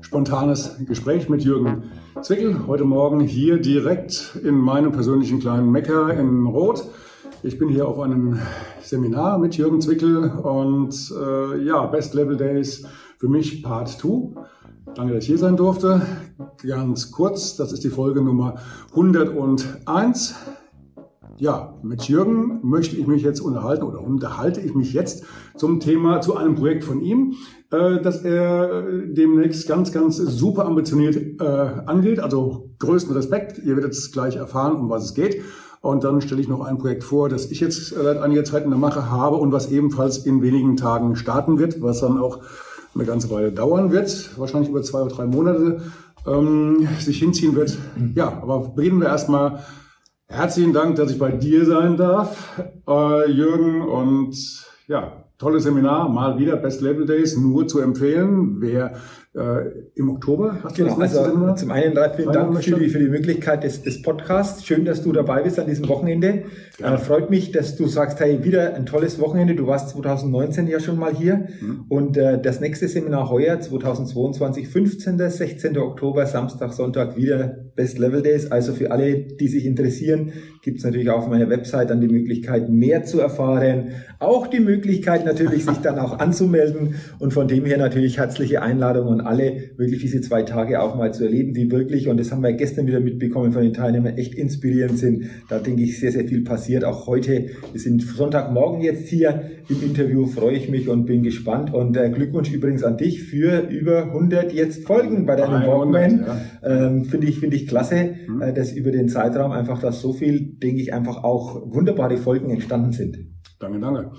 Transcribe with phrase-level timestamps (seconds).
[0.00, 1.84] spontanes Gespräch mit Jürgen
[2.22, 2.66] Zwickel.
[2.66, 6.84] Heute Morgen hier direkt in meinem persönlichen kleinen Mecker in Rot.
[7.42, 8.38] Ich bin hier auf einem
[8.82, 12.86] Seminar mit Jürgen Zwickel und äh, ja, Best Level Days
[13.18, 14.42] für mich Part 2.
[14.94, 16.02] Danke, dass ich hier sein durfte.
[16.66, 18.56] Ganz kurz, das ist die Folge Nummer
[18.90, 20.34] 101
[21.36, 25.24] ja, mit Jürgen möchte ich mich jetzt unterhalten oder unterhalte ich mich jetzt
[25.56, 27.34] zum Thema, zu einem Projekt von ihm,
[27.74, 32.20] äh, das er demnächst ganz, ganz super ambitioniert äh, angeht.
[32.20, 33.58] Also größten Respekt.
[33.58, 35.42] Ihr werdet es gleich erfahren, um was es geht.
[35.80, 38.70] Und dann stelle ich noch ein Projekt vor, das ich jetzt seit einiger Zeit in
[38.70, 42.40] der Mache habe und was ebenfalls in wenigen Tagen starten wird, was dann auch
[42.94, 45.82] eine ganze Weile dauern wird, wahrscheinlich über zwei oder drei Monate
[46.26, 47.76] ähm, sich hinziehen wird.
[48.14, 49.60] Ja, aber beginnen wir erstmal
[50.26, 53.82] Herzlichen Dank, dass ich bei dir sein darf, äh, Jürgen.
[53.82, 54.34] Und
[54.88, 58.60] ja, tolles Seminar, mal wieder Best Level Days, nur zu empfehlen.
[58.60, 58.94] Wer
[59.34, 60.58] äh, im Oktober.
[60.62, 61.56] Hast genau, also Seminar?
[61.56, 64.64] zum einen vielen Dank für die, für die Möglichkeit des, des Podcasts.
[64.64, 66.44] Schön, dass du dabei bist an diesem Wochenende.
[66.78, 69.56] Äh, freut mich, dass du sagst, hey, wieder ein tolles Wochenende.
[69.56, 71.48] Du warst 2019 ja schon mal hier.
[71.60, 71.86] Mhm.
[71.88, 75.78] Und äh, das nächste Seminar heuer, 2022, 15., 16.
[75.78, 78.50] Oktober, Samstag, Sonntag, wieder Best Level Days.
[78.50, 82.70] Also für alle, die sich interessieren, gibt es natürlich auf meiner Website dann die Möglichkeit,
[82.70, 83.88] mehr zu erfahren.
[84.18, 86.94] Auch die Möglichkeit natürlich, sich dann auch anzumelden.
[87.18, 91.12] Und von dem her natürlich herzliche Einladung an alle, wirklich diese zwei Tage auch mal
[91.12, 94.34] zu erleben, die wirklich, und das haben wir gestern wieder mitbekommen von den Teilnehmern, echt
[94.34, 95.24] inspirierend sind.
[95.48, 96.84] Da denke ich, sehr, sehr viel passiert.
[96.84, 101.72] Auch heute, wir sind Sonntagmorgen jetzt hier im Interview, freue ich mich und bin gespannt.
[101.74, 106.24] Und äh, Glückwunsch übrigens an dich für über 100 jetzt Folgen bei deinem Walkman.
[106.26, 106.86] Ja.
[106.86, 108.42] Ähm, Finde ich, finde ich klasse, mhm.
[108.42, 112.50] äh, dass über den Zeitraum einfach, dass so viel, denke ich, einfach auch wunderbare Folgen
[112.50, 113.16] entstanden sind.
[113.58, 114.10] Danke, danke.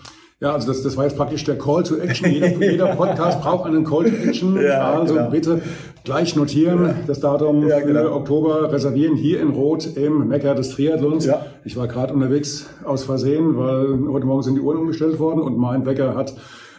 [0.42, 2.30] Ja, also das, das war jetzt praktisch der Call to Action.
[2.30, 4.62] Jeder, jeder Podcast braucht einen Call to Action.
[4.62, 5.30] Ja, also genau.
[5.30, 5.62] bitte
[6.04, 8.14] gleich notieren, das Datum ja, genau.
[8.14, 11.26] Oktober reservieren hier in Rot im Mecker des Triathlons.
[11.26, 11.46] Ja.
[11.64, 15.58] Ich war gerade unterwegs aus Versehen, weil heute Morgen sind die Uhren umgestellt worden und
[15.58, 16.36] mein Wecker hat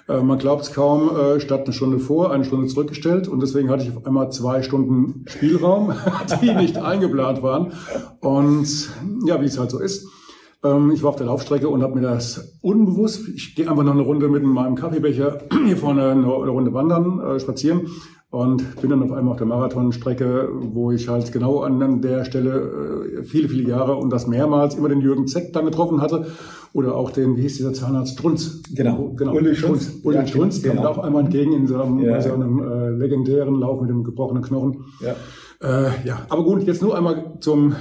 [0.09, 3.29] äh, man glaubt es kaum, äh, statt eine Stunde vor, eine Stunde zurückgestellt.
[3.29, 5.93] Und deswegen hatte ich auf einmal zwei Stunden Spielraum,
[6.43, 7.73] die nicht eingeplant waren.
[8.21, 8.91] Und
[9.27, 10.07] ja, wie es halt so ist.
[10.65, 13.93] Ähm, ich war auf der Laufstrecke und habe mir das unbewusst, ich gehe einfach noch
[13.93, 17.89] eine Runde mit meinem Kaffeebecher hier vorne eine, Runde wandern, äh, spazieren
[18.31, 23.23] und bin dann auf einmal auf der Marathonstrecke, wo ich halt genau an der Stelle
[23.25, 26.27] viele, viele Jahre und das mehrmals immer den Jürgen Zeck dann getroffen hatte
[26.73, 28.63] oder auch den, wie hieß dieser Zahnarzt, Strunz.
[28.75, 29.35] Genau, genau.
[29.35, 30.01] Uli Strunz.
[30.03, 30.83] Uli ja, Strunz genau.
[30.83, 32.21] kam auch einmal entgegen in so einem, ja.
[32.21, 34.85] so einem äh, legendären Lauf mit dem gebrochenen Knochen.
[35.01, 35.15] Ja.
[35.63, 37.75] Äh, ja, aber gut, jetzt nur einmal zum,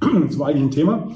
[0.30, 1.08] zum eigentlichen Thema.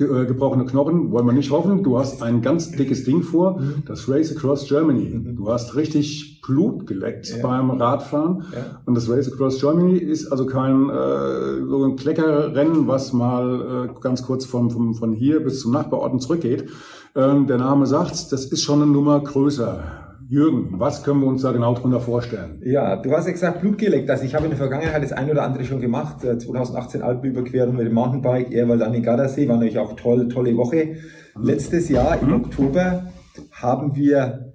[0.00, 1.82] Äh, gebrochene Knochen, wollen wir nicht hoffen.
[1.82, 3.82] Du hast ein ganz dickes Ding vor, mhm.
[3.86, 5.10] das Race Across Germany.
[5.14, 5.36] Mhm.
[5.36, 7.42] Du hast richtig Blut geleckt ja.
[7.42, 8.44] beim Radfahren.
[8.52, 8.80] Ja.
[8.86, 14.00] Und das Race Across Germany ist also kein äh, so ein Kleckerrennen, was mal äh,
[14.00, 16.70] ganz kurz vom, vom, von hier bis zum Nachbarorten zurückgeht.
[17.14, 20.09] Ähm, der Name sagt, das ist schon eine Nummer größer.
[20.30, 22.62] Jürgen, was können wir uns da genau drunter vorstellen?
[22.64, 24.08] Ja, du hast ja gesagt, Blut geleckt.
[24.08, 26.20] Also ich habe in der Vergangenheit das ein oder andere schon gemacht.
[26.20, 30.56] 2018 äh, Alpenüberquerung mit dem Mountainbike, Erwald an den Gardasee, war natürlich auch toll, tolle
[30.56, 30.98] Woche.
[31.36, 31.42] Mhm.
[31.42, 32.44] Letztes Jahr im mhm.
[32.44, 33.10] Oktober
[33.50, 34.52] haben wir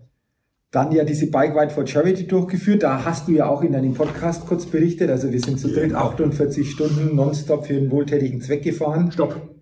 [0.71, 2.83] dann ja diese Bike Ride for Charity durchgeführt.
[2.83, 5.09] Da hast du ja auch in deinem Podcast kurz berichtet.
[5.09, 9.11] Also wir sind zu dritt 48 Stunden nonstop für einen wohltätigen Zweck gefahren.
[9.11, 9.54] Stopp.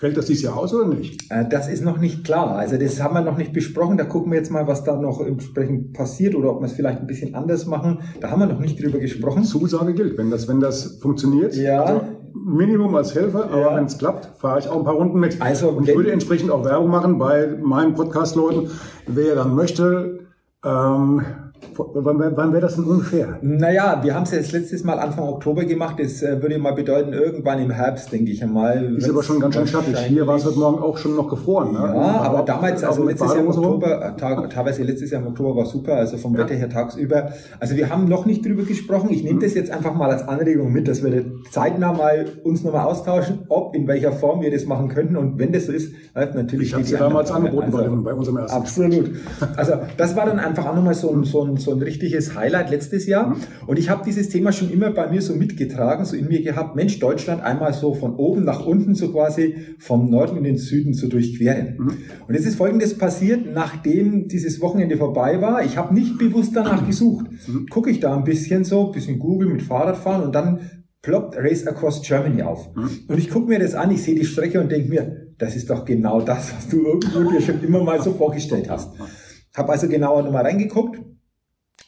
[0.00, 1.30] Fällt das dieses Jahr aus oder nicht?
[1.30, 2.56] Äh, das ist noch nicht klar.
[2.56, 3.98] Also das haben wir noch nicht besprochen.
[3.98, 7.00] Da gucken wir jetzt mal, was da noch entsprechend passiert oder ob wir es vielleicht
[7.00, 7.98] ein bisschen anders machen.
[8.18, 9.44] Da haben wir noch nicht drüber gesprochen.
[9.44, 11.54] Zusage gilt, wenn das, wenn das funktioniert.
[11.54, 11.82] Ja.
[11.82, 12.00] Also
[12.32, 13.76] Minimum als Helfer, aber ja.
[13.76, 15.42] wenn es klappt, fahre ich auch ein paar Runden mit.
[15.42, 18.70] Also, Und ich würde entsprechend auch Werbung machen bei meinen Podcast-Leuten.
[19.06, 20.20] Wer dann möchte,
[20.64, 21.20] ähm,
[21.76, 23.38] Wann, wann wäre das denn ungefähr?
[23.42, 25.96] Naja, wir haben es jetzt letztes Mal Anfang Oktober gemacht.
[25.98, 28.96] Das äh, würde mal bedeuten, irgendwann im Herbst, denke ich einmal.
[28.96, 29.96] Ist aber schon ganz schön schattig.
[29.98, 31.72] Hier war es heute Morgen auch schon noch gefroren.
[31.72, 31.78] Ne?
[31.78, 35.28] Ja, aber, aber damals, also letztes Jahr im Oktober, äh, Tag, teilweise letztes Jahr im
[35.28, 36.40] Oktober war super, also vom ja.
[36.40, 37.32] Wetter her tagsüber.
[37.58, 39.10] Also wir haben noch nicht drüber gesprochen.
[39.10, 39.42] Ich nehme mhm.
[39.42, 43.74] das jetzt einfach mal als Anregung mit, dass wir zeitnah mal uns nochmal austauschen, ob,
[43.74, 45.16] in welcher Form wir das machen könnten.
[45.16, 46.68] Und wenn das so ist, natürlich.
[46.68, 48.56] Ich habe es damals angeboten also, bei, bei unserem ersten.
[48.56, 49.10] Absolut.
[49.56, 52.34] Also das war dann einfach auch nochmal so ein, so ein ein, so ein richtiges
[52.34, 53.28] Highlight letztes Jahr.
[53.28, 53.36] Mhm.
[53.66, 56.76] Und ich habe dieses Thema schon immer bei mir so mitgetragen, so in mir gehabt,
[56.76, 60.94] Mensch, Deutschland einmal so von oben nach unten so quasi vom Norden in den Süden
[60.94, 61.76] zu durchqueren.
[61.78, 61.92] Mhm.
[62.26, 65.64] Und jetzt ist Folgendes passiert, nachdem dieses Wochenende vorbei war.
[65.64, 67.26] Ich habe nicht bewusst danach gesucht.
[67.46, 67.66] Mhm.
[67.68, 70.60] Gucke ich da ein bisschen so, bisschen Google mit Fahrradfahren und dann
[71.02, 72.74] ploppt Race Across Germany auf.
[72.74, 72.90] Mhm.
[73.08, 75.70] Und ich gucke mir das an, ich sehe die Strecke und denke mir, das ist
[75.70, 78.90] doch genau das, was du irgendwo dir schon immer mal so vorgestellt hast.
[79.56, 81.00] Habe also genauer nochmal reingeguckt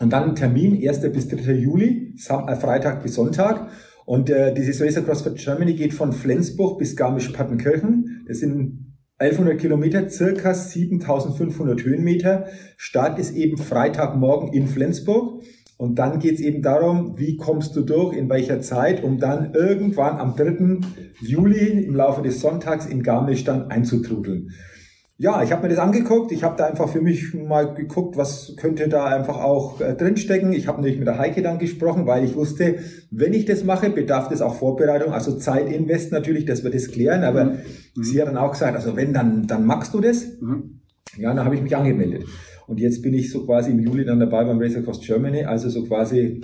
[0.02, 1.00] und dann Termin 1.
[1.12, 1.52] bis 3.
[1.52, 3.68] Juli, äh, Freitag bis Sonntag.
[4.04, 8.24] Und äh, dieses Race Across for Germany geht von Flensburg bis Garmisch-Partenkirchen.
[8.26, 12.46] Das sind 1100 Kilometer, circa 7500 Höhenmeter.
[12.76, 15.44] Start ist eben Freitagmorgen in Flensburg.
[15.78, 19.54] Und dann geht es eben darum, wie kommst du durch, in welcher Zeit, um dann
[19.54, 20.80] irgendwann am 3.
[21.20, 24.50] Juli im Laufe des Sonntags in Garmisch dann einzutrudeln.
[25.22, 26.32] Ja, ich habe mir das angeguckt.
[26.32, 30.52] Ich habe da einfach für mich mal geguckt, was könnte da einfach auch äh, drinstecken.
[30.52, 32.80] Ich habe nämlich mit der Heike dann gesprochen, weil ich wusste,
[33.12, 37.22] wenn ich das mache, bedarf das auch Vorbereitung, also Zeitinvest natürlich, dass wir das klären.
[37.22, 37.58] Aber mhm.
[38.02, 40.26] sie hat dann auch gesagt, also wenn, dann, dann magst du das.
[40.40, 40.80] Mhm.
[41.16, 42.24] Ja, dann habe ich mich angemeldet.
[42.66, 45.68] Und jetzt bin ich so quasi im Juli dann dabei beim Race Across Germany, also
[45.68, 46.40] so quasi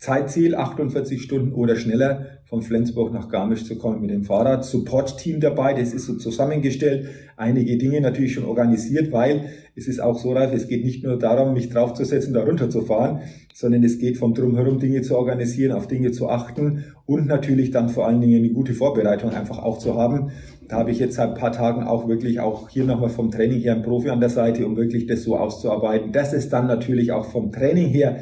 [0.00, 4.64] Zeitziel 48 Stunden oder schneller von Flensburg nach Garmisch zu kommen mit dem Fahrrad.
[4.64, 7.10] Support-Team dabei, das ist so zusammengestellt.
[7.36, 11.18] Einige Dinge natürlich schon organisiert, weil es ist auch so, Ralf, es geht nicht nur
[11.18, 13.20] darum, mich draufzusetzen, da runterzufahren,
[13.52, 17.90] sondern es geht vom Drumherum Dinge zu organisieren, auf Dinge zu achten und natürlich dann
[17.90, 20.30] vor allen Dingen eine gute Vorbereitung einfach auch zu haben.
[20.66, 23.60] Da habe ich jetzt seit ein paar Tagen auch wirklich auch hier nochmal vom Training
[23.60, 27.12] her einen Profi an der Seite, um wirklich das so auszuarbeiten, dass es dann natürlich
[27.12, 28.16] auch vom Training her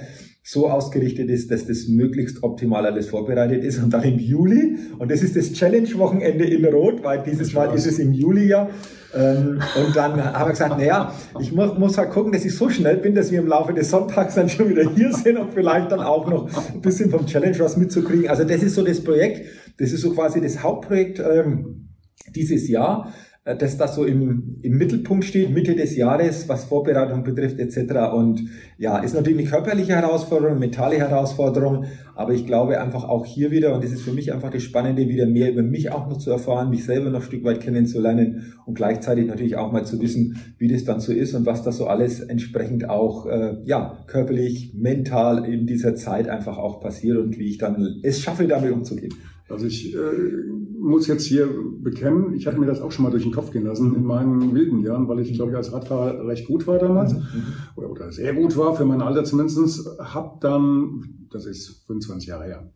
[0.50, 3.82] so ausgerichtet ist, dass das möglichst optimal alles vorbereitet ist.
[3.82, 7.86] Und dann im Juli, und das ist das Challenge-Wochenende in Rot, weil dieses Mal ist
[7.86, 8.70] es im Juli ja.
[9.14, 12.70] Ähm, und dann haben wir gesagt, naja, ich muss, muss halt gucken, dass ich so
[12.70, 15.92] schnell bin, dass wir im Laufe des Sonntags dann schon wieder hier sind und vielleicht
[15.92, 18.28] dann auch noch ein bisschen vom Challenge was mitzukriegen.
[18.28, 19.44] Also das ist so das Projekt,
[19.78, 21.90] das ist so quasi das Hauptprojekt ähm,
[22.34, 23.12] dieses Jahr.
[23.48, 28.12] Äh, dass das so im, im Mittelpunkt steht, Mitte des Jahres, was Vorbereitung betrifft etc.
[28.14, 28.42] Und
[28.76, 33.74] ja, ist natürlich eine körperliche Herausforderung, mentale Herausforderung, aber ich glaube einfach auch hier wieder,
[33.74, 36.30] und das ist für mich einfach das Spannende, wieder mehr über mich auch noch zu
[36.30, 40.36] erfahren, mich selber noch ein Stück weit kennenzulernen und gleichzeitig natürlich auch mal zu wissen,
[40.58, 44.74] wie das dann so ist und was da so alles entsprechend auch äh, ja körperlich,
[44.74, 49.14] mental in dieser Zeit einfach auch passiert und wie ich dann es schaffe, damit umzugehen.
[49.48, 49.98] Also ich äh,
[50.80, 51.48] muss jetzt hier
[51.80, 54.54] bekennen, ich hatte mir das auch schon mal durch den Kopf gehen lassen in meinen
[54.54, 57.22] wilden Jahren, weil ich, glaube ich, als Radfahrer recht gut war damals mhm.
[57.76, 59.88] oder, oder sehr gut war, für mein Alter zumindest.
[59.98, 62.72] Hab dann, das ist 25 Jahre her,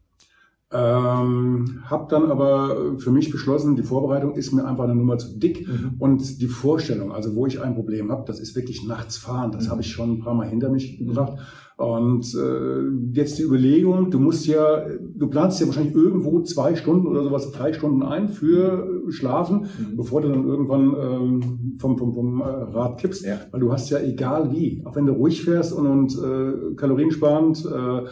[0.75, 5.39] ähm, habe dann aber für mich beschlossen, die Vorbereitung ist mir einfach eine Nummer zu
[5.39, 5.97] dick mhm.
[5.99, 9.53] und die Vorstellung, also wo ich ein Problem habe, das ist wirklich nachts fahren.
[9.53, 9.71] Das mhm.
[9.71, 11.39] habe ich schon ein paar Mal hinter mich gebracht.
[11.77, 14.85] Und äh, jetzt die Überlegung, du musst ja,
[15.15, 19.97] du planst ja wahrscheinlich irgendwo zwei Stunden oder sowas, drei Stunden ein für Schlafen, mhm.
[19.97, 23.25] bevor du dann irgendwann ähm, vom, vom, vom äh, Rad kippst.
[23.25, 23.41] Ja.
[23.51, 27.65] Weil du hast ja egal wie, auch wenn du ruhig fährst und, und äh, kaloriensparend,
[27.67, 28.09] äh,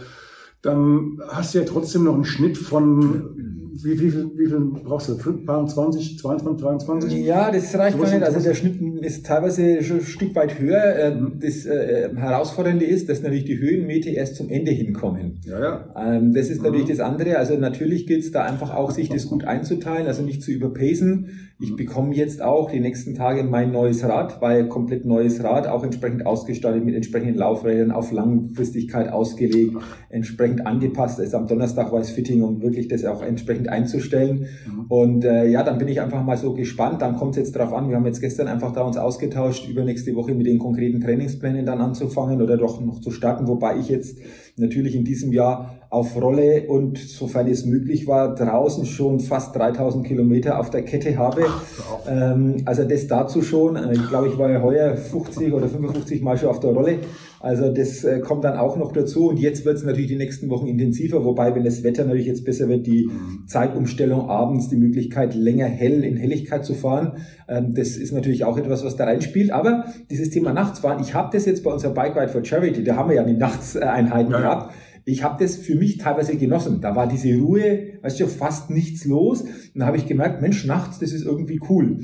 [0.62, 3.49] dann hast du ja trotzdem noch einen Schnitt von
[3.84, 5.14] wie, wie, viel, wie viel brauchst du?
[5.14, 7.24] 20, 22, 23?
[7.24, 8.22] Ja, das reicht gar nicht.
[8.22, 10.96] Also der Schnitt ist teilweise schon ein Stück weit höher.
[10.96, 11.38] Äh, mhm.
[11.40, 15.40] Das äh, Herausfordernde ist, dass natürlich die Höhenmeter erst zum Ende hinkommen.
[15.44, 15.94] Ja, ja.
[15.96, 16.90] Ähm, das ist natürlich mhm.
[16.90, 17.38] das andere.
[17.38, 21.49] Also natürlich gilt es da einfach auch, sich das gut einzuteilen, also nicht zu überpacen.
[21.62, 25.84] Ich bekomme jetzt auch die nächsten Tage mein neues Rad, weil komplett neues Rad, auch
[25.84, 29.76] entsprechend ausgestattet mit entsprechenden Laufrädern, auf Langfristigkeit ausgelegt,
[30.08, 31.18] entsprechend angepasst.
[31.18, 34.46] ist am Donnerstag war es Fitting, um wirklich das auch entsprechend einzustellen.
[34.66, 34.86] Mhm.
[34.88, 37.02] Und äh, ja, dann bin ich einfach mal so gespannt.
[37.02, 40.14] Dann kommt es jetzt darauf an, wir haben jetzt gestern einfach da uns ausgetauscht, übernächste
[40.14, 44.18] Woche mit den konkreten Trainingsplänen dann anzufangen oder doch noch zu starten, wobei ich jetzt
[44.56, 50.06] natürlich in diesem Jahr auf Rolle und sofern es möglich war, draußen schon fast 3000
[50.06, 51.42] Kilometer auf der Kette habe.
[52.06, 53.76] Ähm, also das dazu schon.
[53.76, 56.98] Äh, ich glaube, ich war ja heuer 50 oder 55 Mal schon auf der Rolle.
[57.40, 59.28] Also das äh, kommt dann auch noch dazu.
[59.28, 62.44] Und jetzt wird es natürlich die nächsten Wochen intensiver, wobei, wenn das Wetter natürlich jetzt
[62.44, 63.46] besser wird, die mhm.
[63.46, 67.12] Zeitumstellung abends, die Möglichkeit, länger hell in Helligkeit zu fahren.
[67.48, 69.50] Ähm, das ist natürlich auch etwas, was da reinspielt.
[69.50, 72.96] Aber dieses Thema Nachtsfahren, ich habe das jetzt bei unserer Bike Ride for Charity, da
[72.96, 74.74] haben wir ja die Nachtseinheiten ja, gehabt.
[75.10, 76.80] Ich habe das für mich teilweise genossen.
[76.80, 79.42] Da war diese Ruhe, weißt du, fast nichts los.
[79.42, 82.00] Und da habe ich gemerkt, Mensch, nachts, das ist irgendwie cool.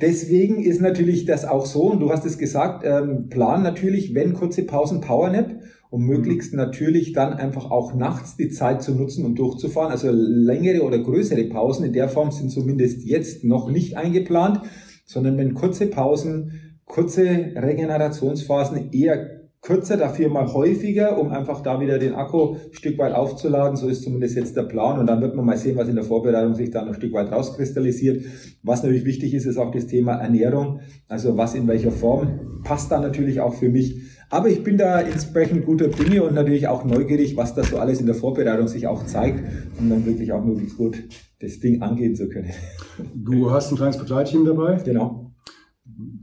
[0.00, 4.34] Deswegen ist natürlich das auch so, und du hast es gesagt, ähm, plan natürlich, wenn
[4.34, 9.34] kurze Pausen Powernap, um möglichst natürlich dann einfach auch nachts die Zeit zu nutzen, um
[9.34, 9.90] durchzufahren.
[9.90, 14.60] Also längere oder größere Pausen in der Form sind zumindest jetzt noch nicht eingeplant,
[15.06, 17.22] sondern wenn kurze Pausen, kurze
[17.56, 23.12] Regenerationsphasen eher kürzer, dafür mal häufiger, um einfach da wieder den Akku ein Stück weit
[23.12, 23.76] aufzuladen.
[23.76, 24.98] So ist zumindest jetzt der Plan.
[24.98, 27.12] Und dann wird man mal sehen, was in der Vorbereitung sich da noch ein Stück
[27.12, 28.24] weit rauskristallisiert.
[28.62, 30.80] Was natürlich wichtig ist, ist auch das Thema Ernährung.
[31.08, 34.02] Also was in welcher Form passt da natürlich auch für mich.
[34.30, 37.98] Aber ich bin da entsprechend guter Dinge und natürlich auch neugierig, was da so alles
[37.98, 39.42] in der Vorbereitung sich auch zeigt,
[39.78, 41.02] um dann wirklich auch möglichst gut
[41.40, 42.50] das Ding angehen zu können.
[43.14, 44.76] Du hast ein kleines Begleitteam dabei?
[44.84, 45.27] Genau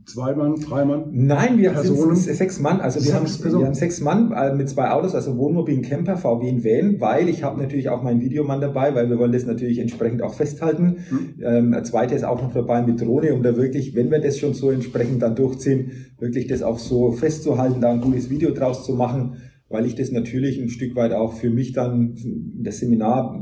[0.06, 1.06] zwei Mann, drei Mann?
[1.12, 2.16] Nein, wir Personen.
[2.16, 2.80] sind sechs Mann.
[2.80, 6.50] Also wir haben, wir haben sechs Mann äh, mit zwei Autos, also Wohnmobil, Camper, VW
[6.50, 9.80] und Van, weil ich habe natürlich auch meinen Videomann dabei, weil wir wollen das natürlich
[9.80, 10.98] entsprechend auch festhalten.
[11.10, 11.44] Mhm.
[11.44, 14.38] Ähm, ein zweiter ist auch noch dabei mit Drohne, um da wirklich, wenn wir das
[14.38, 18.86] schon so entsprechend dann durchziehen, wirklich das auch so festzuhalten, da ein gutes Video draus
[18.86, 19.38] zu machen,
[19.70, 22.16] weil ich das natürlich ein Stück weit auch für mich dann
[22.62, 23.40] das Seminar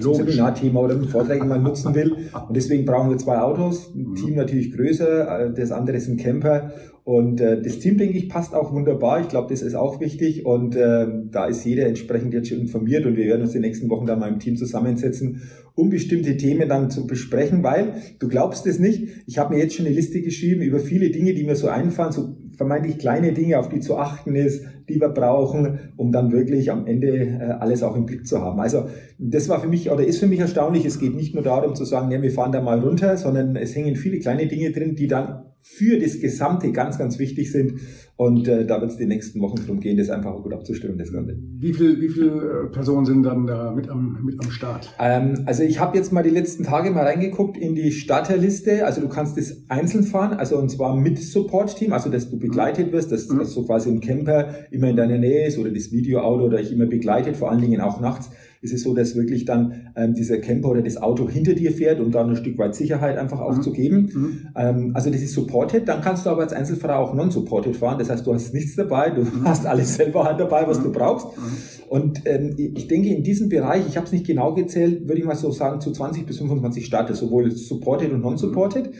[0.00, 2.12] zum Seminarthema oder mit Vorträgen mal nutzen will.
[2.48, 3.94] Und deswegen brauchen wir zwei Autos.
[3.94, 6.72] Ein Team natürlich größer, äh, das andere ist ein Camper.
[7.06, 9.20] Und äh, das Team, denke ich, passt auch wunderbar.
[9.20, 10.44] Ich glaube, das ist auch wichtig.
[10.44, 13.06] Und äh, da ist jeder entsprechend jetzt schon informiert.
[13.06, 15.42] Und wir werden uns die nächsten Wochen dann mal im Team zusammensetzen,
[15.76, 17.62] um bestimmte Themen dann zu besprechen.
[17.62, 21.10] Weil, du glaubst es nicht, ich habe mir jetzt schon eine Liste geschrieben über viele
[21.10, 25.00] Dinge, die mir so einfallen, so vermeintlich kleine Dinge, auf die zu achten ist, die
[25.00, 28.60] wir brauchen, um dann wirklich am Ende äh, alles auch im Blick zu haben.
[28.60, 30.84] Also das war für mich oder ist für mich erstaunlich.
[30.84, 33.74] Es geht nicht nur darum zu sagen, ja, wir fahren da mal runter, sondern es
[33.74, 37.80] hängen viele kleine Dinge drin, die dann für das Gesamte ganz, ganz wichtig sind.
[38.16, 41.12] Und äh, da wird es die nächsten Wochen darum gehen, das einfach gut abzustimmen, das
[41.12, 41.36] Ganze.
[41.58, 44.94] Wie viele wie viel äh, Personen sind dann da mit am, mit am Start?
[44.98, 48.86] Ähm, also ich habe jetzt mal die letzten Tage mal reingeguckt in die Starterliste.
[48.86, 52.92] Also du kannst das einzeln fahren, also und zwar mit Support-Team, also dass du begleitet
[52.92, 53.40] wirst, dass, mhm.
[53.40, 56.72] dass so quasi ein Camper immer in deiner Nähe ist oder das Videoauto oder ich
[56.72, 58.30] immer begleitet, vor allen Dingen auch nachts
[58.66, 62.00] ist es so, dass wirklich dann ähm, dieser Camper oder das Auto hinter dir fährt,
[62.00, 63.62] um dann ein Stück weit Sicherheit einfach auch mhm.
[63.62, 64.10] zu geben.
[64.12, 64.48] Mhm.
[64.56, 65.88] Ähm, also das ist supported.
[65.88, 67.98] Dann kannst du aber als Einzelfahrer auch non-supported fahren.
[67.98, 69.44] Das heißt, du hast nichts dabei, du mhm.
[69.44, 70.92] hast alles selber dabei, was du mhm.
[70.92, 71.26] brauchst.
[71.36, 71.42] Mhm.
[71.88, 75.24] Und ähm, ich denke, in diesem Bereich, ich habe es nicht genau gezählt, würde ich
[75.24, 78.90] mal so sagen, zu 20 bis 25 Starter, sowohl supported und non-supported.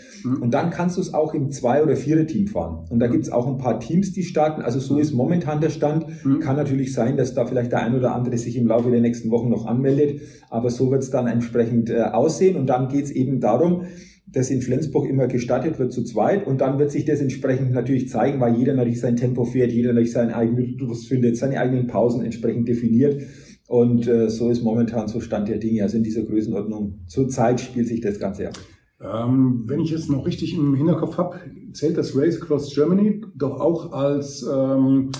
[0.40, 2.86] Und dann kannst du es auch im Zwei- oder Vierer-Team fahren.
[2.88, 4.62] Und da gibt es auch ein paar Teams, die starten.
[4.62, 6.06] Also so ist momentan der Stand.
[6.40, 9.30] Kann natürlich sein, dass da vielleicht der ein oder andere sich im Laufe der nächsten
[9.30, 10.20] Wochen noch anmeldet.
[10.50, 12.56] Aber so wird es dann entsprechend äh, aussehen.
[12.56, 13.84] Und dann geht es eben darum,
[14.26, 18.08] dass in Flensburg immer gestartet wird zu zweit und dann wird sich das entsprechend natürlich
[18.08, 21.86] zeigen, weil jeder natürlich sein Tempo fährt, jeder natürlich seinen eigenen Rhythmus findet, seine eigenen
[21.86, 23.22] Pausen entsprechend definiert
[23.68, 25.82] und äh, so ist momentan so Stand der Dinge.
[25.82, 28.58] Also in dieser Größenordnung zurzeit spielt sich das Ganze ab.
[29.00, 31.40] Ähm, wenn ich es noch richtig im Hinterkopf habe,
[31.72, 35.10] zählt das Race Across Germany doch auch als ähm,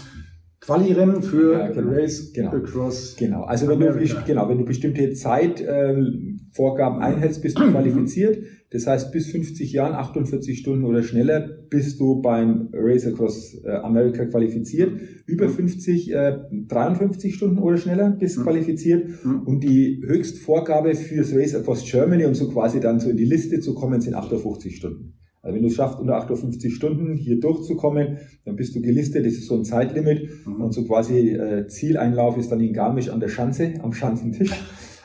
[0.67, 3.15] Quali-Rennen für ja, genau, Race genau, Across.
[3.17, 3.93] Genau, also wenn du,
[4.27, 8.39] genau, wenn du bestimmte Zeitvorgaben äh, einhältst, bist du qualifiziert.
[8.71, 13.71] Das heißt, bis 50 Jahren, 48 Stunden oder schneller, bist du beim Race Across äh,
[13.71, 14.91] America qualifiziert.
[15.27, 18.43] Über 50, äh, 53 Stunden oder schneller bist mhm.
[18.43, 19.25] qualifiziert.
[19.25, 19.43] Mhm.
[19.43, 23.61] Und die Höchstvorgabe fürs Race Across Germany, um so quasi dann so in die Liste
[23.61, 25.16] zu kommen, sind 58 Stunden.
[25.47, 29.35] Also wenn du es schaffst, unter 58 Stunden hier durchzukommen, dann bist du gelistet, das
[29.35, 30.29] ist so ein Zeitlimit.
[30.45, 30.61] Mhm.
[30.61, 34.51] Und so quasi äh, Zieleinlauf ist dann in Garmisch an der Schanze, am Schanzentisch.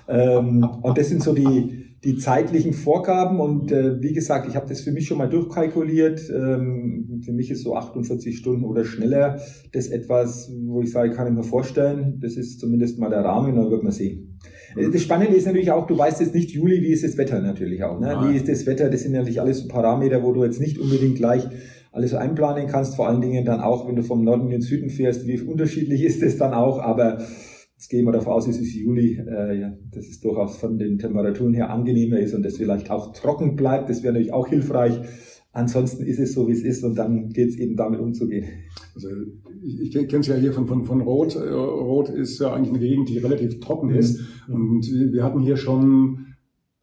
[0.07, 3.39] Ähm, und das sind so die, die zeitlichen Vorgaben.
[3.39, 6.22] Und äh, wie gesagt, ich habe das für mich schon mal durchkalkuliert.
[6.29, 9.39] Ähm, für mich ist so 48 Stunden oder schneller
[9.72, 12.20] das etwas, wo ich sage, kann ich mir vorstellen.
[12.20, 14.39] Das ist zumindest mal der Rahmen, dann wird man sehen.
[14.75, 17.39] Äh, das Spannende ist natürlich auch, du weißt jetzt nicht, Juli, wie ist das Wetter
[17.39, 18.00] natürlich auch.
[18.00, 18.17] Ne?
[18.27, 18.89] Wie ist das Wetter?
[18.89, 21.48] Das sind natürlich alles so Parameter, wo du jetzt nicht unbedingt gleich
[21.91, 22.96] alles einplanen kannst.
[22.96, 26.03] Vor allen Dingen dann auch, wenn du vom Norden in den Süden fährst, wie unterschiedlich
[26.05, 26.79] ist das dann auch.
[26.79, 27.20] Aber
[27.81, 31.00] Jetzt gehen wir davon aus, es ist Juli, äh, ja, dass es durchaus von den
[31.00, 33.89] Temperaturen her angenehmer ist und es vielleicht auch trocken bleibt.
[33.89, 35.01] Das wäre natürlich auch hilfreich.
[35.51, 38.45] Ansonsten ist es so, wie es ist und dann geht es eben damit umzugehen.
[38.93, 39.07] Also
[39.63, 41.35] ich, ich kenne es ja hier von, von, von Rot.
[41.35, 44.21] Äh, Rot ist ja eigentlich eine Gegend, die relativ trocken ist.
[44.47, 44.53] Mhm.
[44.53, 46.30] Und wir hatten hier schon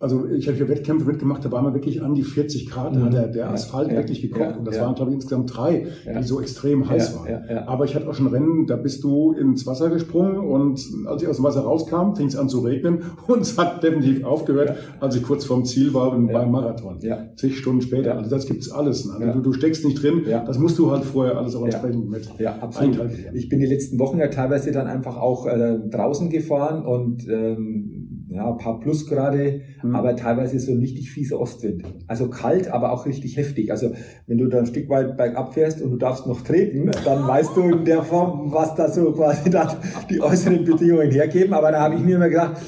[0.01, 3.01] also ich habe hier Wettkämpfe mitgemacht, da waren wir wirklich an die 40 Grad, da
[3.01, 4.41] hat der, der Asphalt ja, wirklich gekocht.
[4.41, 4.83] Ja, und das ja.
[4.83, 7.59] waren, glaube ich, insgesamt drei, die so extrem heiß waren.
[7.67, 11.29] Aber ich hatte auch schon Rennen, da bist du ins Wasser gesprungen und als ich
[11.29, 15.17] aus dem Wasser rauskam, fing es an zu regnen und es hat definitiv aufgehört, als
[15.17, 16.99] ich kurz vorm Ziel war beim Marathon.
[17.01, 17.31] Ja.
[17.35, 18.17] Zig Stunden später.
[18.17, 19.05] Also das gibt's alles.
[19.05, 19.15] Ne?
[19.15, 22.29] Also du, du steckst nicht drin, das musst du halt vorher alles auch entsprechend mit.
[22.39, 23.01] Ja, absolut.
[23.35, 28.08] Ich bin die letzten Wochen ja teilweise dann einfach auch äh, draußen gefahren und ähm,
[28.31, 29.95] ja, ein paar Plusgrade, mhm.
[29.95, 31.85] aber teilweise so ein richtig fieser Ostwind.
[32.07, 33.71] Also kalt, aber auch richtig heftig.
[33.71, 33.93] Also
[34.27, 37.57] wenn du da ein Stück weit bergab fährst und du darfst noch treten, dann weißt
[37.57, 39.69] du in der Form, was da so quasi dann
[40.11, 41.55] die äußeren Bedingungen hergeben.
[41.55, 42.61] Aber da habe ich mir immer gedacht,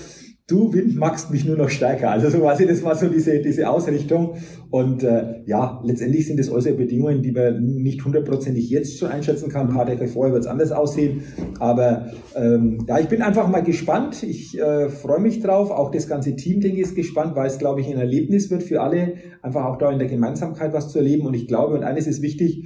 [0.51, 2.11] du Wind magst mich nur noch stärker.
[2.11, 4.35] Also so quasi, das war so diese, diese Ausrichtung.
[4.71, 9.49] Und äh, ja, letztendlich sind das äußere Bedingungen, die man nicht hundertprozentig jetzt schon einschätzen
[9.49, 9.69] kann.
[9.69, 11.23] Ein paar Tage vorher wird es anders aussehen.
[11.59, 14.23] Aber ähm, ja, ich bin einfach mal gespannt.
[14.23, 15.71] Ich äh, freue mich drauf.
[15.71, 18.63] Auch das ganze Team, denke ich, ist gespannt, weil es, glaube ich, ein Erlebnis wird
[18.63, 21.27] für alle, einfach auch da in der Gemeinsamkeit was zu erleben.
[21.27, 22.65] Und ich glaube, und eines ist wichtig,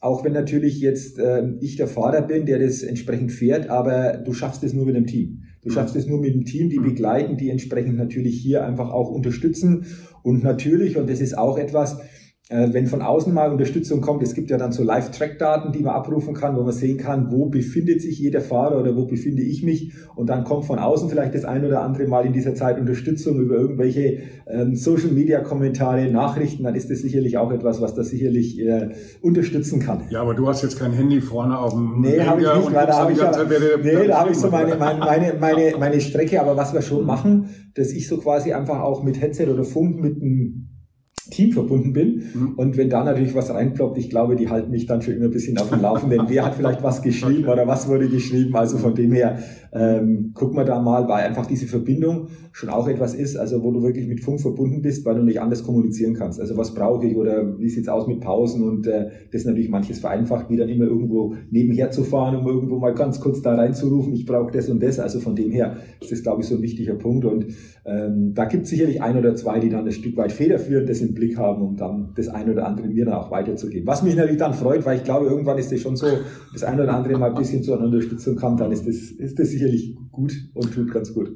[0.00, 4.32] auch wenn natürlich jetzt äh, ich der Fahrer bin, der das entsprechend fährt, aber du
[4.32, 5.42] schaffst es nur mit dem Team.
[5.62, 5.74] Du mhm.
[5.74, 6.84] schaffst es nur mit dem Team, die mhm.
[6.84, 9.84] begleiten, die entsprechend natürlich hier einfach auch unterstützen.
[10.22, 11.98] Und natürlich, und das ist auch etwas,
[12.50, 16.34] wenn von außen mal Unterstützung kommt, es gibt ja dann so Live-Track-Daten, die man abrufen
[16.34, 19.92] kann, wo man sehen kann, wo befindet sich jeder Fahrer oder wo befinde ich mich.
[20.16, 23.38] Und dann kommt von außen vielleicht das ein oder andere Mal in dieser Zeit Unterstützung
[23.38, 28.90] über irgendwelche ähm, Social-Media-Kommentare, Nachrichten, dann ist das sicherlich auch etwas, was das sicherlich äh,
[29.20, 30.02] unterstützen kann.
[30.10, 32.86] Ja, aber du hast jetzt kein Handy vorne auf dem Nee, habe ich nicht, weil
[32.86, 36.40] da habe ich, nee, da habe ich so meine, meine, meine, meine, meine Strecke.
[36.40, 40.00] Aber was wir schon machen, dass ich so quasi einfach auch mit Headset oder Funk
[40.00, 40.69] mit einem
[41.30, 42.22] Team verbunden bin.
[42.34, 42.54] Mhm.
[42.56, 45.30] Und wenn da natürlich was reinploppt, ich glaube, die halten mich dann schon immer ein
[45.30, 46.22] bisschen auf dem Laufenden.
[46.28, 48.54] Wer hat vielleicht was geschrieben oder was wurde geschrieben?
[48.56, 49.38] Also von dem her,
[49.72, 53.70] ähm, guck mal da mal, weil einfach diese Verbindung schon auch etwas ist, also wo
[53.70, 56.40] du wirklich mit Funk verbunden bist, weil du nicht anders kommunizieren kannst.
[56.40, 58.62] Also was brauche ich oder wie sieht's aus mit Pausen?
[58.62, 62.46] Und äh, das ist natürlich manches vereinfacht, wie dann immer irgendwo nebenher zu fahren, um
[62.46, 64.98] irgendwo mal ganz kurz da reinzurufen, ich brauche das und das.
[64.98, 67.24] Also von dem her ist das, glaube ich, so ein wichtiger Punkt.
[67.24, 67.46] Und
[67.84, 71.00] ähm, da gibt es sicherlich ein oder zwei, die dann ein Stück weit federführend das
[71.00, 73.86] im Blick haben, um dann das ein oder andere mir dann auch weiterzugeben.
[73.86, 76.06] Was mich natürlich dann freut, weil ich glaube, irgendwann ist das schon so,
[76.52, 79.38] das ein oder andere mal ein bisschen zu einer Unterstützung kommt, dann ist das, ist
[79.38, 81.30] das sicherlich gut und tut ganz gut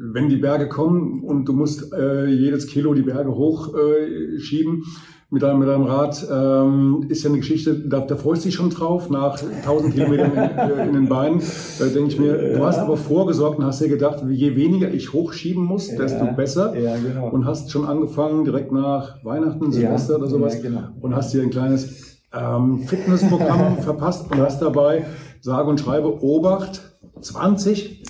[0.00, 5.42] wenn die Berge kommen und du musst äh, jedes Kilo die Berge hochschieben äh, mit,
[5.42, 8.70] deinem, mit deinem Rad, ähm, ist ja eine Geschichte, da, da freust du dich schon
[8.70, 10.38] drauf, nach 1000 Kilometern in,
[10.78, 11.40] äh, in den Beinen.
[11.78, 15.12] Da denke ich mir, du hast aber vorgesorgt und hast dir gedacht, je weniger ich
[15.12, 16.76] hochschieben muss, desto ja, besser.
[16.76, 17.28] Ja, genau.
[17.30, 20.88] Und hast schon angefangen, direkt nach Weihnachten, Silvester ja, oder sowas, genau.
[21.00, 25.06] und hast dir ein kleines ähm, Fitnessprogramm verpasst und hast dabei,
[25.40, 26.82] sage und schreibe, Obacht,
[27.20, 28.00] 20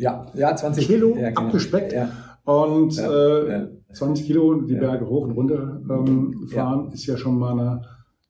[0.00, 1.42] ja, ja 20 Kilo ja, genau.
[1.42, 2.08] abgespeckt ja.
[2.44, 7.38] und ja, äh, 20 Kilo die Berge hoch und runter ähm, fahren ist ja schon
[7.38, 7.82] mal eine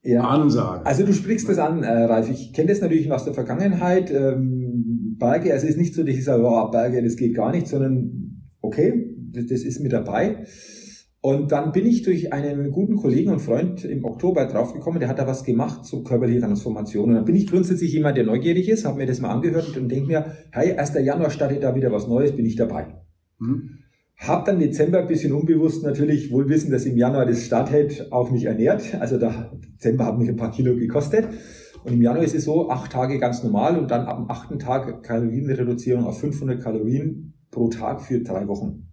[0.02, 0.22] ja.
[0.22, 0.86] Ansage.
[0.86, 2.30] Also du sprichst das an, äh, Ralf.
[2.30, 4.10] Ich kenne das natürlich aus der Vergangenheit.
[4.10, 7.52] Ähm, Berge, also es ist nicht so, dass ich sage, oh, Berge, das geht gar
[7.52, 10.44] nicht, sondern okay, das, das ist mit dabei.
[11.22, 15.18] Und dann bin ich durch einen guten Kollegen und Freund im Oktober draufgekommen, der hat
[15.18, 17.10] da was gemacht zu körperlicher Transformation.
[17.10, 19.90] Und dann bin ich grundsätzlich jemand, der neugierig ist, habe mir das mal angehört und
[19.90, 20.94] denke mir, hey, 1.
[20.94, 22.86] Januar startet da wieder was Neues, bin ich dabei.
[23.38, 23.80] Mhm.
[24.20, 28.30] Hab dann Dezember ein bisschen unbewusst natürlich wohl wissen, dass im Januar das Starthead auf
[28.30, 28.94] mich ernährt.
[29.00, 31.26] Also der Dezember hat mich ein paar Kilo gekostet.
[31.84, 34.58] Und im Januar ist es so, acht Tage ganz normal und dann ab dem achten
[34.58, 38.89] Tag Kalorienreduzierung auf 500 Kalorien pro Tag für drei Wochen.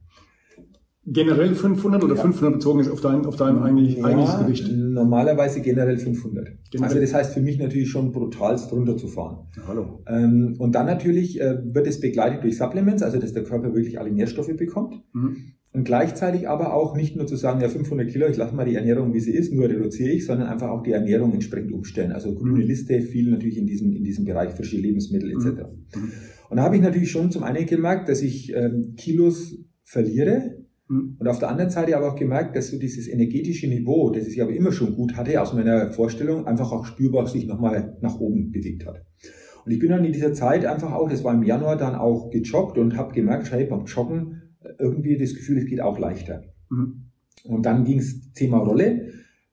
[1.10, 2.22] Generell 500 oder ja.
[2.22, 4.72] 500 bezogen ist auf dein, auf dein eigentlich, ja, eigentliches Gewicht?
[4.76, 6.50] Normalerweise generell 500.
[6.70, 6.90] Generell.
[6.90, 9.48] Also das heißt für mich natürlich schon brutal drunter zu fahren.
[9.56, 10.04] Ja, hallo.
[10.06, 14.00] Ähm, und dann natürlich äh, wird es begleitet durch Supplements, also dass der Körper wirklich
[14.00, 15.02] alle Nährstoffe bekommt.
[15.14, 15.54] Mhm.
[15.72, 18.76] Und gleichzeitig aber auch nicht nur zu sagen, ja 500 Kilo, ich lasse mal die
[18.76, 22.12] Ernährung wie sie ist, nur reduziere ich, sondern einfach auch die Ernährung entsprechend umstellen.
[22.12, 22.68] Also grüne mhm.
[22.68, 25.46] Liste, viel natürlich in diesem, in diesem Bereich frische Lebensmittel etc.
[25.46, 26.02] Mhm.
[26.02, 26.12] mhm.
[26.50, 30.58] Und da habe ich natürlich schon zum einen gemerkt, dass ich ähm, Kilos verliere.
[30.90, 34.42] Und auf der anderen Seite aber auch gemerkt, dass so dieses energetische Niveau, das ich
[34.42, 38.52] aber immer schon gut hatte aus meiner Vorstellung, einfach auch spürbar sich nochmal nach oben
[38.52, 39.04] bewegt hat.
[39.66, 42.30] Und ich bin dann in dieser Zeit einfach auch, das war im Januar, dann auch
[42.30, 44.42] gejoggt und habe gemerkt, hey, beim Joggen
[44.80, 46.44] irgendwie das Gefühl, es geht auch leichter.
[46.70, 47.08] Mhm.
[47.44, 49.10] Und dann ging es Thema Rolle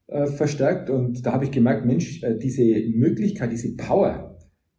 [0.06, 2.62] äh, verstärkt und da habe ich gemerkt, Mensch, äh, diese
[2.94, 4.33] Möglichkeit, diese Power,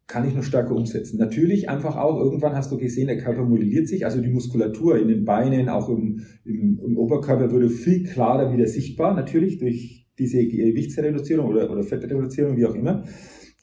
[0.06, 1.18] kann ich noch stärker umsetzen.
[1.18, 5.08] Natürlich einfach auch, irgendwann hast du gesehen, der Körper modelliert sich, also die Muskulatur in
[5.08, 10.46] den Beinen, auch im, im, im Oberkörper würde viel klarer wieder sichtbar, natürlich durch diese
[10.46, 13.04] Gewichtsreduzierung oder, oder Fettreduzierung, wie auch immer.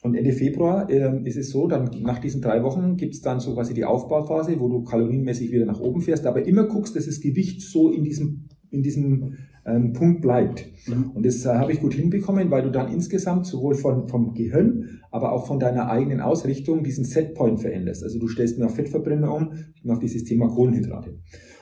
[0.02, 3.54] Und Ende Februar äh, ist es so, dann nach diesen drei Wochen gibt's dann so
[3.54, 7.20] quasi die Aufbauphase, wo du kalorienmäßig wieder nach oben fährst, aber immer guckst, dass das
[7.20, 9.32] Gewicht so in diesem, in diesem
[9.66, 10.66] ähm, Punkt bleibt.
[10.86, 11.10] Mhm.
[11.10, 15.00] Und das äh, habe ich gut hinbekommen, weil du dann insgesamt sowohl von, vom Gehirn,
[15.10, 18.02] aber auch von deiner eigenen Ausrichtung diesen Setpoint veränderst.
[18.02, 21.18] Also du stellst mir auf Fettverbrennung um und auf dieses Thema Kohlenhydrate.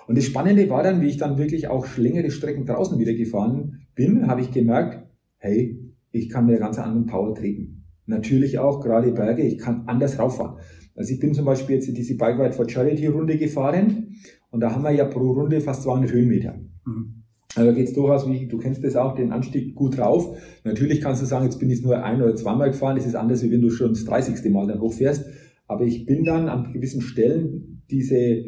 [0.06, 3.86] Und das Spannende war dann, wie ich dann wirklich auch längere Strecken draußen wieder gefahren
[3.94, 5.06] bin, habe ich gemerkt,
[5.38, 5.78] hey,
[6.10, 7.84] ich kann mir ganz anderen Power treten.
[8.06, 10.58] Natürlich auch gerade Berge, ich kann anders rauffahren.
[10.94, 14.16] Also ich bin zum Beispiel jetzt diese Bike Ride for Charity Runde gefahren
[14.50, 16.60] und da haben wir ja pro Runde fast 200 Höhenmeter.
[16.84, 17.21] Mhm.
[17.54, 20.36] Also da geht's durchaus, wie du kennst das auch, den Anstieg gut drauf.
[20.64, 22.96] Natürlich kannst du sagen, jetzt bin ich nur ein oder zweimal gefahren.
[22.96, 24.50] Das ist anders, wie wenn du schon das 30.
[24.50, 25.26] Mal dann hochfährst.
[25.66, 28.44] Aber ich bin dann an gewissen Stellen diese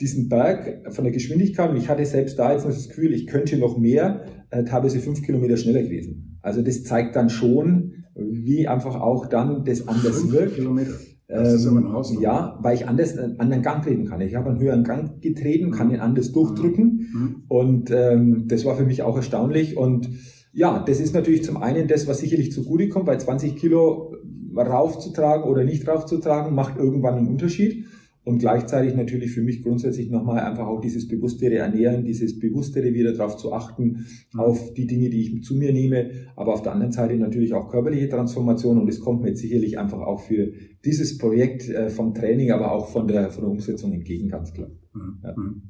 [0.00, 3.26] diesen Berg von der Geschwindigkeit und ich hatte selbst da jetzt noch das Gefühl, ich
[3.26, 6.38] könnte noch mehr, äh, teilweise fünf Kilometer schneller gewesen.
[6.40, 10.54] Also das zeigt dann schon, wie einfach auch dann das anders fünf wirkt.
[10.54, 10.92] Kilometer.
[11.28, 12.12] Das ist immer ein Haus.
[12.18, 14.20] Ja, weil ich anders einen anderen Gang treten kann.
[14.22, 17.42] Ich habe einen höheren Gang getreten, kann den anders durchdrücken mhm.
[17.48, 20.08] und ähm, das war für mich auch erstaunlich und
[20.52, 24.14] ja, das ist natürlich zum einen das, was sicherlich zugute kommt, weil 20 Kilo
[24.56, 27.84] raufzutragen oder nicht raufzutragen macht irgendwann einen Unterschied.
[28.28, 33.14] Und gleichzeitig natürlich für mich grundsätzlich nochmal einfach auch dieses bewusstere Ernähren, dieses bewusstere wieder
[33.14, 34.04] darauf zu achten,
[34.36, 37.70] auf die Dinge, die ich zu mir nehme, aber auf der anderen Seite natürlich auch
[37.70, 40.52] körperliche Transformation und es kommt mir jetzt sicherlich einfach auch für
[40.84, 44.68] dieses Projekt äh, vom Training, aber auch von der, von der Umsetzung entgegen, ganz klar.
[44.92, 45.20] Mhm.
[45.24, 45.34] Ja.
[45.34, 45.62] Mhm.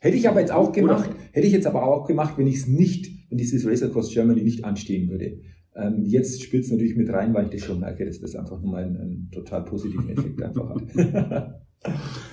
[0.00, 2.66] Hätte ich aber jetzt auch gemacht, hätte ich jetzt aber auch gemacht, wenn ich es
[2.66, 5.38] nicht, wenn dieses Racer Cross Germany nicht anstehen würde.
[5.76, 8.60] Ähm, jetzt spielt es natürlich mit rein, weil ich das schon merke, dass das einfach
[8.60, 11.60] nochmal einen, einen total positiven Effekt einfach hat.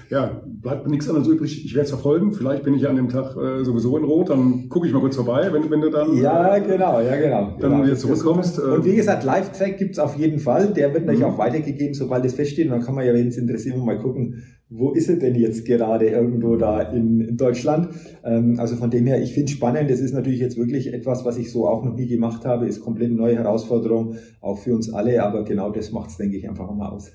[0.10, 1.66] Ja, bleibt mir nichts anderes übrig.
[1.66, 2.34] Ich werde es verfolgen.
[2.34, 4.30] Vielleicht bin ich ja an dem Tag äh, sowieso in Rot.
[4.30, 6.16] Dann gucke ich mal kurz vorbei, wenn, wenn du dann.
[6.18, 7.58] Ja, genau, ja, genau.
[7.60, 7.84] Dann genau.
[7.84, 8.60] wieder zurückkommst.
[8.60, 10.74] Und wie gesagt, Live-Track gibt es auf jeden Fall.
[10.74, 11.34] Der wird natürlich mhm.
[11.34, 12.68] auch weitergegeben, sobald es feststeht.
[12.68, 15.66] Und dann kann man ja, wenn es interessiert, mal gucken, wo ist er denn jetzt
[15.66, 17.90] gerade irgendwo da in, in Deutschland?
[18.24, 19.90] Ähm, also von dem her, ich finde es spannend.
[19.90, 22.68] Das ist natürlich jetzt wirklich etwas, was ich so auch noch nie gemacht habe.
[22.68, 25.24] Ist komplett eine neue Herausforderung, auch für uns alle.
[25.24, 27.12] Aber genau das macht es, denke ich, einfach mal aus.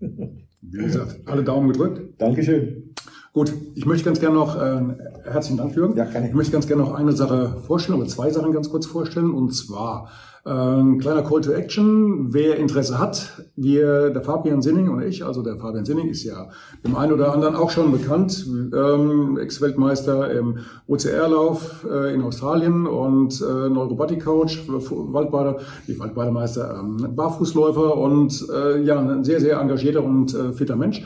[0.00, 0.30] Mhm.
[0.62, 2.20] Wie gesagt, alle Daumen gedrückt.
[2.20, 2.94] Dankeschön.
[3.32, 4.82] Gut, ich möchte ganz gerne noch, äh,
[5.24, 5.96] herzlichen Dank, Jürgen.
[5.96, 6.30] Ja, kann ich.
[6.30, 9.30] ich möchte ganz gerne noch eine Sache vorstellen, oder zwei Sachen ganz kurz vorstellen.
[9.30, 10.10] Und zwar
[10.44, 12.32] äh, ein kleiner Call to Action.
[12.32, 16.48] Wer Interesse hat, wir, der Fabian Sinning und ich, also der Fabian Sinning ist ja
[16.84, 23.40] dem einen oder anderen auch schon bekannt, ähm, Ex-Weltmeister im OCR-Lauf äh, in Australien und
[23.40, 30.34] äh, Neurobotic-Coach, Waldbader, die Waldbadermeister, ähm, Barfußläufer und äh, ja, ein sehr, sehr engagierter und
[30.34, 31.02] äh, fitter Mensch.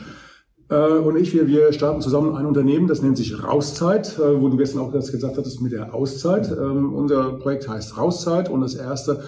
[0.75, 4.49] Äh, und ich, wir, wir starten zusammen ein Unternehmen, das nennt sich Rauszeit, äh, wo
[4.49, 6.51] du gestern auch das gesagt hattest mit der Auszeit.
[6.51, 9.23] Ähm, unser Projekt heißt Rauszeit und das erste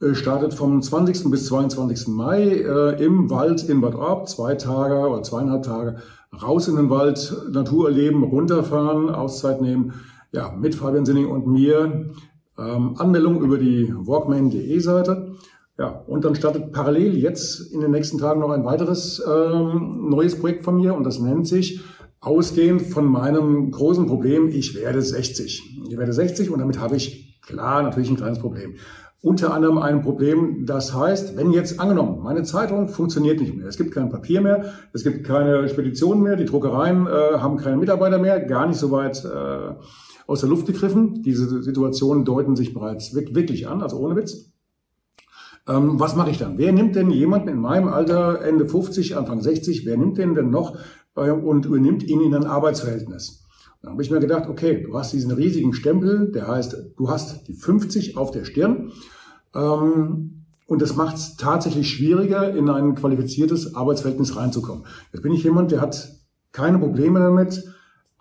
[0.00, 1.30] äh, startet vom 20.
[1.30, 2.08] bis 22.
[2.08, 2.42] Mai
[2.98, 5.96] im Wald in Bad Orb, zwei Tage oder zweieinhalb Tage
[6.40, 9.92] raus in den Wald, Natur erleben, runterfahren, Auszeit nehmen,
[10.32, 12.10] ja, mit Fabian Sinning und mir.
[12.58, 15.21] Ähm, Anmeldung über die walkman.de Seite.
[15.82, 20.38] Ja, und dann startet parallel jetzt in den nächsten Tagen noch ein weiteres ähm, neues
[20.38, 21.82] Projekt von mir und das nennt sich
[22.20, 25.82] ausgehend von meinem großen Problem, ich werde 60.
[25.88, 28.76] Ich werde 60 und damit habe ich klar natürlich ein kleines Problem.
[29.22, 33.76] Unter anderem ein Problem, das heißt, wenn jetzt angenommen, meine Zeitung funktioniert nicht mehr, es
[33.76, 38.20] gibt kein Papier mehr, es gibt keine Speditionen mehr, die Druckereien äh, haben keine Mitarbeiter
[38.20, 39.74] mehr, gar nicht so weit äh,
[40.28, 41.22] aus der Luft gegriffen.
[41.22, 44.51] Diese Situationen deuten sich bereits wirklich an, also ohne Witz.
[45.68, 46.58] Ähm, was mache ich dann?
[46.58, 50.50] Wer nimmt denn jemanden in meinem Alter, Ende 50, Anfang 60, wer nimmt den denn
[50.50, 50.76] noch
[51.16, 53.44] äh, und übernimmt ihn in ein Arbeitsverhältnis?
[53.80, 57.48] Dann habe ich mir gedacht, okay, du hast diesen riesigen Stempel, der heißt, du hast
[57.48, 58.92] die 50 auf der Stirn.
[59.54, 64.84] Ähm, und das macht es tatsächlich schwieriger, in ein qualifiziertes Arbeitsverhältnis reinzukommen.
[65.12, 66.16] Jetzt bin ich jemand, der hat
[66.52, 67.64] keine Probleme damit,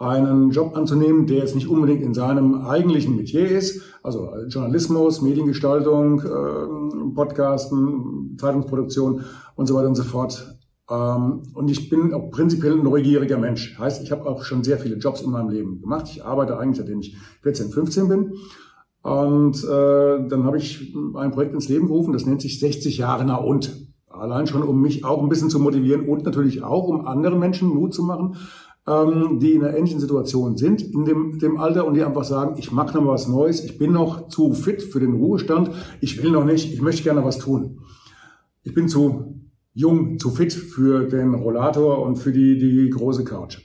[0.01, 6.21] einen Job anzunehmen, der jetzt nicht unbedingt in seinem eigentlichen Metier ist, also Journalismus, Mediengestaltung,
[6.21, 9.21] äh, Podcasten, Zeitungsproduktion
[9.55, 10.57] und so weiter und so fort.
[10.89, 13.77] Ähm, und ich bin auch prinzipiell ein neugieriger Mensch.
[13.77, 16.07] Heißt, ich habe auch schon sehr viele Jobs in meinem Leben gemacht.
[16.11, 18.33] Ich arbeite eigentlich, seitdem ich 14, 15 bin.
[19.03, 23.23] Und äh, dann habe ich ein Projekt ins Leben gerufen, das nennt sich 60 Jahre
[23.25, 23.87] nach und.
[24.07, 27.69] Allein schon, um mich auch ein bisschen zu motivieren und natürlich auch, um anderen Menschen
[27.69, 28.35] Mut zu machen,
[28.87, 32.55] ähm, die in einer ähnlichen Situation sind in dem, dem Alter und die einfach sagen,
[32.57, 36.31] ich mache noch was Neues, ich bin noch zu fit für den Ruhestand, ich will
[36.31, 37.81] noch nicht, ich möchte gerne was tun.
[38.63, 39.39] Ich bin zu
[39.73, 43.59] jung, zu fit für den Rollator und für die, die große Couch.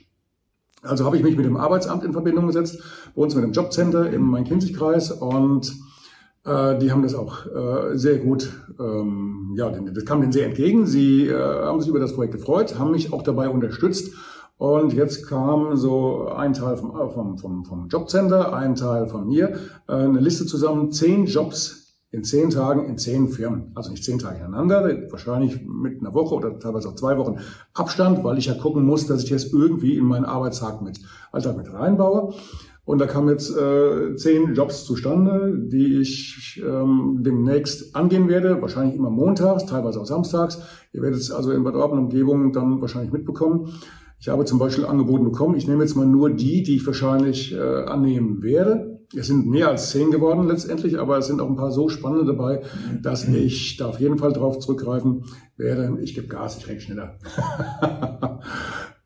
[0.83, 2.81] Also habe ich mich mit dem Arbeitsamt in Verbindung gesetzt,
[3.15, 5.75] bei uns mit dem Jobcenter im Main-Kinzig-Kreis und
[6.45, 10.85] äh, die haben das auch äh, sehr gut, ähm, ja, das kam denen sehr entgegen.
[10.85, 14.13] Sie äh, haben sich über das Projekt gefreut, haben mich auch dabei unterstützt
[14.57, 19.27] und jetzt kam so ein Teil vom, äh, vom, vom, vom Jobcenter, ein Teil von
[19.27, 19.55] mir,
[19.87, 23.71] äh, eine Liste zusammen, zehn Jobs in zehn Tagen in zehn Firmen.
[23.75, 27.39] Also nicht zehn Tage ineinander, wahrscheinlich mit einer Woche oder teilweise auch zwei Wochen
[27.73, 30.99] Abstand, weil ich ja gucken muss, dass ich das irgendwie in meinen Arbeitstag mit,
[31.31, 32.33] Alltag mit reinbaue.
[32.85, 38.95] Und da kamen jetzt äh, zehn Jobs zustande, die ich ähm, demnächst angehen werde, wahrscheinlich
[38.95, 40.61] immer montags, teilweise auch samstags.
[40.93, 43.73] Ihr werdet es also in Bad Orben Umgebung dann wahrscheinlich mitbekommen.
[44.19, 45.55] Ich habe zum Beispiel Angebote bekommen.
[45.55, 48.97] Ich nehme jetzt mal nur die, die ich wahrscheinlich äh, annehmen werde.
[49.15, 52.25] Es sind mehr als zehn geworden letztendlich, aber es sind auch ein paar so spannende
[52.25, 52.61] dabei,
[53.01, 55.23] dass ich da auf jeden Fall drauf zurückgreifen
[55.55, 55.97] werde.
[56.01, 57.17] Ich gebe Gas, ich rede schneller.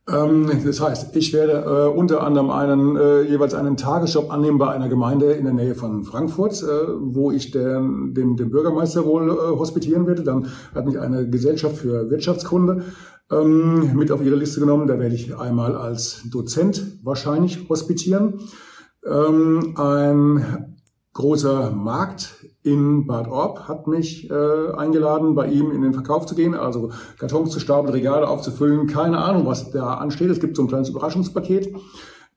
[0.10, 4.69] Ähm, das heißt, ich werde äh, unter anderem einen, äh, jeweils einen Tagesjob annehmen bei
[4.69, 6.65] einer Gemeinde in der Nähe von Frankfurt, äh,
[7.00, 10.24] wo ich den, den, den Bürgermeister wohl äh, hospitieren werde.
[10.24, 12.84] Dann hat mich eine Gesellschaft für Wirtschaftskunde
[13.32, 14.88] ähm, mit auf ihre Liste genommen.
[14.88, 18.39] Da werde ich einmal als Dozent wahrscheinlich hospitieren.
[19.06, 20.78] Ähm, ein
[21.13, 26.36] großer Markt in Bad Orb hat mich äh, eingeladen, bei ihm in den Verkauf zu
[26.36, 28.88] gehen, also Kartons zu stapeln, Regale aufzufüllen.
[28.88, 30.30] Keine Ahnung, was da ansteht.
[30.30, 31.74] Es gibt so ein kleines Überraschungspaket.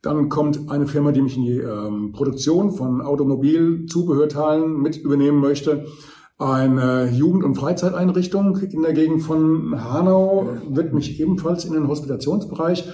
[0.03, 5.87] Dann kommt eine Firma, die mich in die ähm, Produktion von Automobilzubehörteilen mit übernehmen möchte.
[6.37, 12.88] Eine Jugend- und Freizeiteinrichtung in der Gegend von Hanau wird mich ebenfalls in den Hospitationsbereich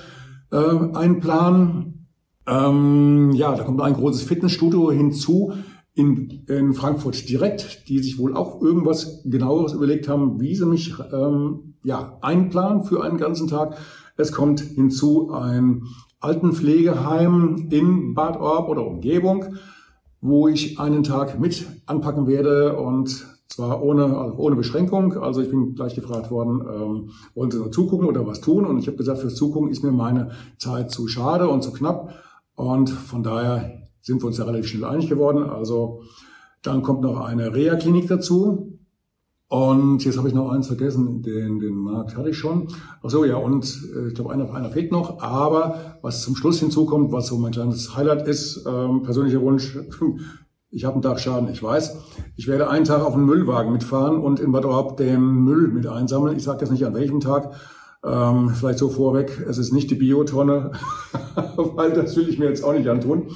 [0.52, 0.56] äh,
[0.94, 2.08] einplanen.
[2.46, 5.54] Ähm, ja, da kommt ein großes Fitnessstudio hinzu
[5.94, 10.94] in, in Frankfurt direkt, die sich wohl auch irgendwas genaueres überlegt haben, wie sie mich
[11.12, 13.76] ähm, ja, einplanen für einen ganzen Tag.
[14.16, 15.84] Es kommt hinzu ein
[16.20, 19.56] Altenpflegeheim in Bad Orb oder Umgebung,
[20.20, 25.14] wo ich einen Tag mit anpacken werde und zwar ohne, also ohne Beschränkung.
[25.18, 28.64] Also ich bin gleich gefragt worden, ähm, wollen Sie nur zugucken oder was tun?
[28.64, 32.14] Und ich habe gesagt, fürs Zugucken ist mir meine Zeit zu schade und zu knapp.
[32.54, 35.42] Und von daher sind wir uns ja relativ schnell einig geworden.
[35.42, 36.02] Also
[36.62, 38.79] dann kommt noch eine Reha-Klinik dazu.
[39.50, 42.68] Und jetzt habe ich noch eins vergessen, den, den Markt hatte ich schon.
[43.02, 43.64] Ach so, ja, und
[43.96, 45.20] äh, ich glaube, einer, einer fehlt noch.
[45.20, 49.76] Aber was zum Schluss hinzukommt, was so mein kleines Highlight ist, ähm, persönlicher Wunsch,
[50.70, 51.96] ich habe einen Tag Schaden, ich weiß.
[52.36, 55.88] Ich werde einen Tag auf einen Müllwagen mitfahren und in Bad Orb den Müll mit
[55.88, 56.36] einsammeln.
[56.36, 57.50] Ich sage jetzt nicht an welchem Tag,
[58.04, 60.72] ähm, vielleicht so vorweg, es ist nicht die Biotonne,
[61.56, 63.28] weil das will ich mir jetzt auch nicht antun.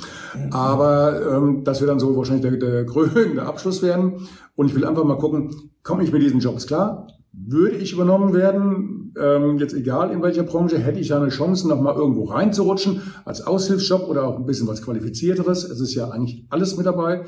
[0.50, 4.27] Aber ähm, das wird dann so wahrscheinlich der, der krönende Abschluss werden.
[4.55, 5.50] Und ich will einfach mal gucken,
[5.83, 7.09] komme ich mit diesen Jobs klar?
[7.33, 11.81] Würde ich übernommen werden, ähm, jetzt egal in welcher Branche, hätte ich eine Chance, noch
[11.81, 15.64] mal irgendwo reinzurutschen, als Aushilfsjob oder auch ein bisschen was Qualifizierteres.
[15.64, 17.24] Es ist ja eigentlich alles mit dabei.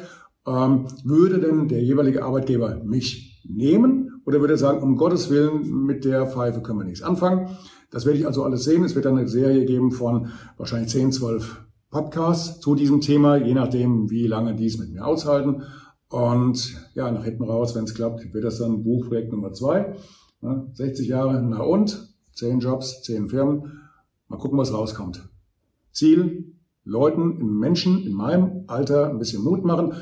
[0.46, 4.05] Ähm, würde denn der jeweilige Arbeitgeber mich nehmen?
[4.26, 7.56] Oder würde er sagen, um Gottes Willen, mit der Pfeife können wir nichts anfangen.
[7.90, 8.84] Das werde ich also alles sehen.
[8.84, 13.54] Es wird dann eine Serie geben von wahrscheinlich 10, 12 Podcasts zu diesem Thema, je
[13.54, 15.62] nachdem, wie lange die es mit mir aushalten.
[16.08, 19.94] Und ja, nach hinten raus, wenn es klappt, wird das dann Buchprojekt Nummer zwei.
[20.74, 22.14] 60 Jahre, na und?
[22.34, 23.80] 10 Jobs, 10 Firmen.
[24.28, 25.28] Mal gucken, was rauskommt.
[25.92, 26.52] Ziel,
[26.84, 29.94] Leuten, Menschen in meinem Alter ein bisschen Mut machen.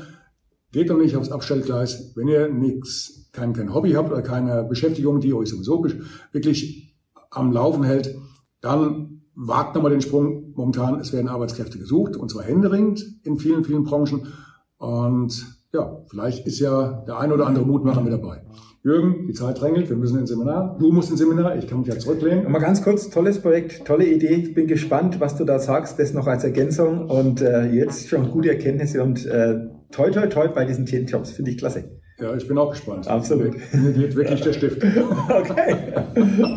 [0.75, 5.21] Geht doch nicht aufs Abstellgleis, wenn ihr nichts kein, kein Hobby habt oder keine Beschäftigung,
[5.21, 5.85] die euch sowieso
[6.33, 6.93] wirklich
[7.31, 8.13] am Laufen hält,
[8.59, 10.51] dann wagt nochmal den Sprung.
[10.53, 14.27] Momentan, es werden Arbeitskräfte gesucht und zwar händeringend in vielen, vielen Branchen.
[14.75, 18.41] Und ja, vielleicht ist ja der ein oder andere Mutmacher mit dabei.
[18.83, 20.75] Jürgen, die Zeit drängelt, wir müssen ins Seminar.
[20.77, 22.51] Du musst ins Seminar, ich kann mich ja zurücklehnen.
[22.51, 24.35] Mal ganz kurz, tolles Projekt, tolle Idee.
[24.35, 28.29] Ich bin gespannt, was du da sagst, das noch als Ergänzung und äh, jetzt schon
[28.29, 31.85] gute Erkenntnisse und äh, toi toi toi bei diesen Themenjobs, finde ich klasse.
[32.19, 33.09] Ja, ich bin auch gespannt.
[33.09, 33.55] Absolut.
[33.73, 34.81] Mir geht wirklich der Stift.
[35.29, 35.75] okay.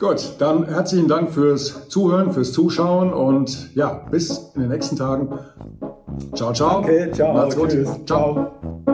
[0.00, 5.28] Gut, dann herzlichen Dank fürs Zuhören, fürs Zuschauen und ja, bis in den nächsten Tagen.
[6.34, 6.80] Ciao, ciao.
[6.80, 7.32] Okay, ciao.
[7.32, 7.70] Macht's gut.
[7.70, 7.88] Tschüss.
[8.06, 8.93] ciao.